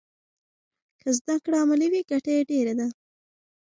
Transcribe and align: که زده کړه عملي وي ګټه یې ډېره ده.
که 1.01 1.09
زده 1.17 1.35
کړه 1.43 1.57
عملي 1.63 1.87
وي 1.91 2.01
ګټه 2.11 2.31
یې 2.35 2.41
ډېره 2.49 2.73
ده. 2.79 2.87